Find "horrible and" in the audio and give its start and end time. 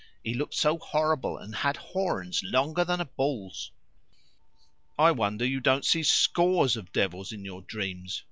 0.79-1.53